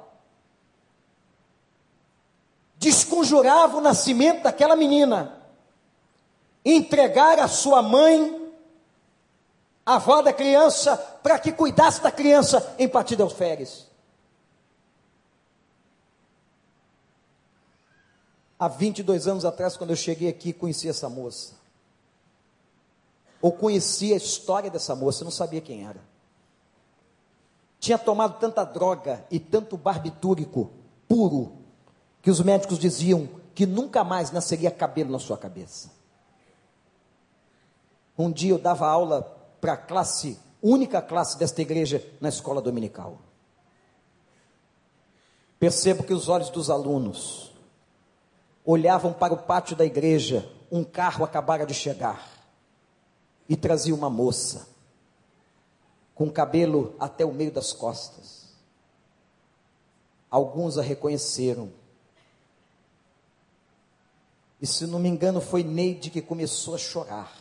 [2.79, 5.37] desconjurava o nascimento daquela menina,
[6.63, 8.38] entregar a sua mãe,
[9.89, 13.87] a avó da criança, para que cuidasse da criança em Partido Alferes.
[18.59, 21.55] Há 22 anos atrás, quando eu cheguei aqui, conheci essa moça.
[23.41, 26.01] Ou conhecia a história dessa moça, não sabia quem era.
[27.79, 30.69] Tinha tomado tanta droga e tanto barbitúrico
[31.07, 31.53] puro
[32.21, 35.89] que os médicos diziam que nunca mais nasceria cabelo na sua cabeça.
[38.15, 43.19] Um dia eu dava aula para a classe, única classe desta igreja na escola dominical.
[45.59, 47.53] Percebo que os olhos dos alunos
[48.65, 52.29] olhavam para o pátio da igreja, um carro acabara de chegar
[53.47, 54.67] e trazia uma moça
[56.13, 58.53] com cabelo até o meio das costas.
[60.29, 61.71] Alguns a reconheceram,
[64.61, 67.38] e se não me engano, foi Neide que começou a chorar.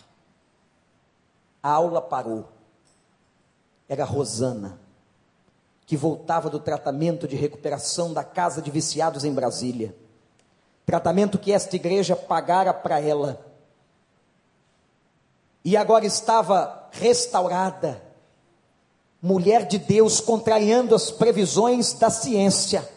[1.68, 2.48] A aula parou.
[3.86, 4.80] Era Rosana,
[5.84, 9.94] que voltava do tratamento de recuperação da casa de viciados em Brasília.
[10.86, 13.44] Tratamento que esta igreja pagara para ela.
[15.62, 18.02] E agora estava restaurada.
[19.20, 22.88] Mulher de Deus contrariando as previsões da ciência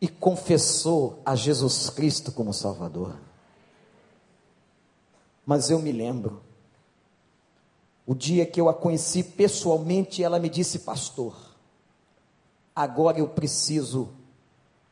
[0.00, 3.14] e confessou a Jesus Cristo como Salvador.
[5.46, 6.49] Mas eu me lembro,
[8.10, 11.36] o dia que eu a conheci pessoalmente, ela me disse, pastor,
[12.74, 14.10] agora eu preciso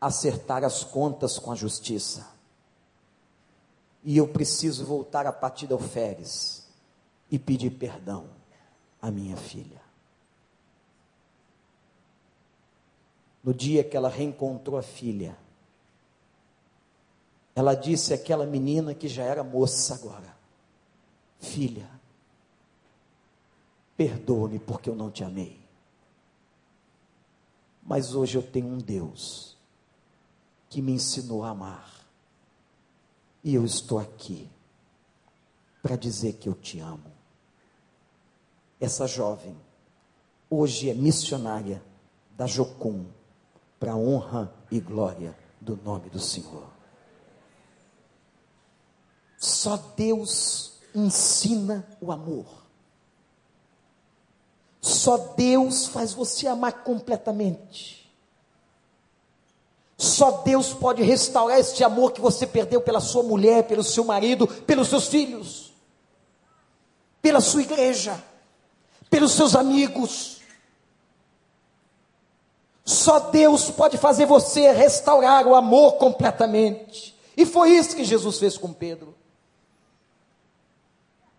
[0.00, 2.28] acertar as contas com a justiça.
[4.04, 6.64] E eu preciso voltar a partir de alferes
[7.28, 8.26] e pedir perdão
[9.02, 9.88] à minha filha.
[13.48, 15.34] no dia que ela reencontrou a filha,
[17.54, 20.36] ela disse àquela menina que já era moça agora:
[21.40, 21.88] Filha,
[23.98, 25.60] perdoa-me porque eu não te amei.
[27.82, 29.56] Mas hoje eu tenho um Deus
[30.70, 32.06] que me ensinou a amar.
[33.42, 34.48] E eu estou aqui
[35.82, 37.10] para dizer que eu te amo.
[38.80, 39.56] Essa jovem
[40.48, 41.82] hoje é missionária
[42.36, 43.04] da Jocum
[43.80, 46.70] para honra e glória do nome do Senhor.
[49.36, 52.67] Só Deus ensina o amor.
[54.80, 57.98] Só Deus faz você amar completamente.
[59.96, 64.46] Só Deus pode restaurar este amor que você perdeu pela sua mulher, pelo seu marido,
[64.46, 65.72] pelos seus filhos,
[67.20, 68.22] pela sua igreja,
[69.10, 70.38] pelos seus amigos.
[72.84, 77.18] Só Deus pode fazer você restaurar o amor completamente.
[77.36, 79.14] E foi isso que Jesus fez com Pedro.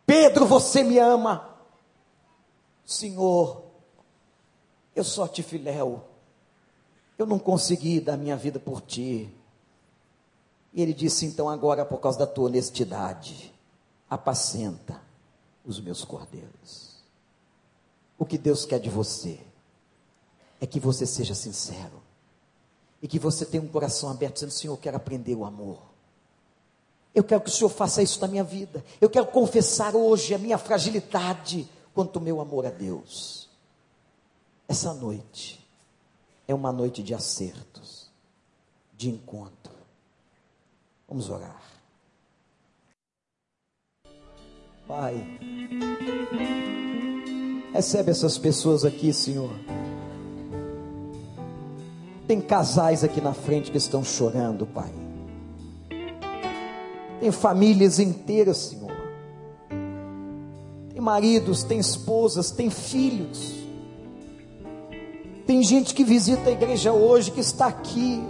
[0.06, 1.49] Pedro, você me ama.
[2.90, 3.66] Senhor,
[4.96, 6.04] eu só te filéu.
[7.20, 9.32] Eu não consegui dar minha vida por ti.
[10.74, 13.54] E ele disse: Então, agora, por causa da tua honestidade,
[14.10, 15.00] apacenta
[15.64, 16.96] os meus cordeiros.
[18.18, 19.40] O que Deus quer de você
[20.60, 22.02] é que você seja sincero
[23.04, 25.80] e que você tenha um coração aberto, dizendo: Senhor, eu quero aprender o amor.
[27.14, 28.84] Eu quero que o Senhor faça isso na minha vida.
[29.00, 31.70] Eu quero confessar hoje a minha fragilidade
[32.00, 33.50] quanto ao meu amor a Deus.
[34.70, 35.60] Essa noite,
[36.48, 38.10] é uma noite de acertos,
[38.96, 39.74] de encontro.
[41.10, 41.62] Vamos orar.
[44.88, 45.28] Pai,
[47.74, 49.52] recebe essas pessoas aqui, Senhor.
[52.26, 54.94] Tem casais aqui na frente que estão chorando, Pai.
[57.20, 58.79] Tem famílias inteiras, Senhor.
[61.10, 63.60] Maridos, tem esposas, tem filhos
[65.50, 68.24] tem gente que visita a igreja hoje, que está aqui,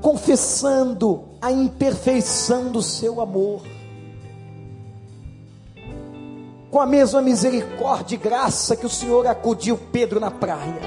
[0.00, 3.62] confessando a imperfeição do seu amor,
[6.70, 10.82] com a mesma misericórdia e graça que o Senhor acudiu Pedro na praia.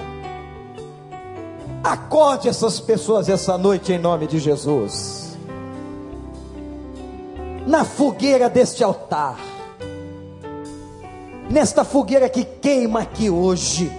[1.84, 5.38] Acorde essas pessoas essa noite em nome de Jesus.
[7.68, 9.55] Na fogueira deste altar,
[11.50, 13.92] nesta fogueira que queima aqui hoje,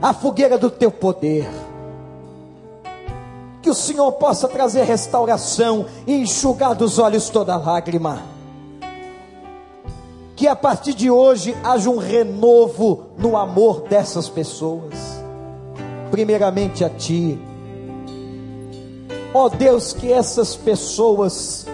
[0.00, 1.48] a fogueira do teu poder.
[3.60, 8.22] Que o Senhor possa trazer restauração e enxugar dos olhos toda lágrima.
[10.36, 14.94] Que a partir de hoje haja um renovo no amor dessas pessoas.
[16.12, 17.38] Primeiramente a Ti.
[19.34, 21.66] Ó oh Deus, que essas pessoas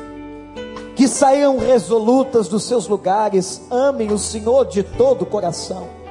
[0.94, 6.04] que saíram resolutas dos seus lugares amem o Senhor de todo o coração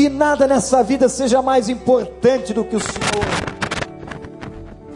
[0.00, 3.26] que nada nessa vida seja mais importante do que o Senhor.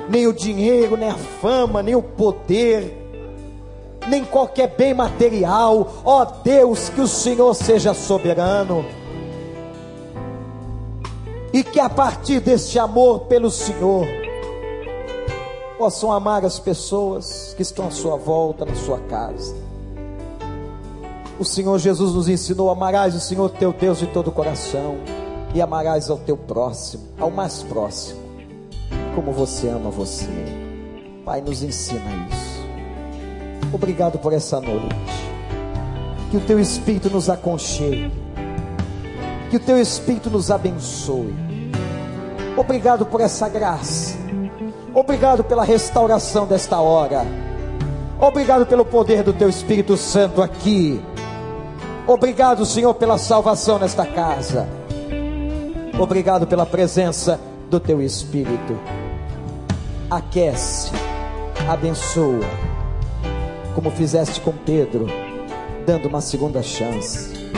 [0.09, 2.96] Nem o dinheiro, nem a fama, nem o poder,
[4.09, 5.96] nem qualquer bem material.
[6.05, 8.82] Ó oh Deus, que o Senhor seja soberano.
[11.52, 14.07] E que a partir deste amor pelo Senhor,
[15.85, 19.55] possam amar as pessoas que estão à sua volta, na sua casa
[21.39, 24.97] o Senhor Jesus nos ensinou: amarás o Senhor teu Deus de todo o coração,
[25.55, 28.20] e amarás ao teu próximo, ao mais próximo,
[29.14, 30.28] como você ama você.
[31.24, 32.64] Pai, nos ensina isso.
[33.72, 34.95] Obrigado por essa noite.
[36.30, 38.11] Que o teu Espírito nos aconchegue.
[39.51, 41.35] Que o teu Espírito nos abençoe.
[42.57, 44.24] Obrigado por essa graça.
[44.95, 47.26] Obrigado pela restauração desta hora.
[48.20, 51.03] Obrigado pelo poder do teu Espírito Santo aqui
[52.07, 54.68] Obrigado, Senhor, pela salvação nesta casa.
[55.99, 57.40] Obrigado pela presença
[57.70, 58.78] do teu Espírito.
[60.11, 60.92] Aquece,
[61.66, 62.45] abençoa,
[63.74, 65.07] como fizeste com Pedro,
[65.86, 67.51] dando uma segunda chance,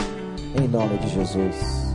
[0.55, 1.86] em nome de Jesus.